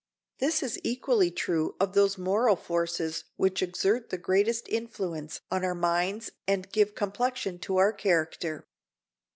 This 0.39 0.63
is 0.63 0.79
equally 0.83 1.29
true 1.29 1.75
of 1.79 1.93
those 1.93 2.17
moral 2.17 2.55
forces 2.55 3.25
which 3.35 3.61
exert 3.61 4.09
the 4.09 4.17
greatest 4.17 4.67
influence 4.67 5.41
on 5.51 5.63
our 5.63 5.75
minds 5.75 6.31
and 6.47 6.71
give 6.71 6.95
complexion 6.95 7.59
to 7.59 7.77
our 7.77 7.93
character. 7.93 8.65